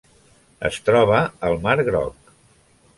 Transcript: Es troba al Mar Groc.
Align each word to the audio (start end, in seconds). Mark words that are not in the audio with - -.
Es 0.69 0.79
troba 0.89 1.21
al 1.51 1.61
Mar 1.67 1.77
Groc. 1.93 2.37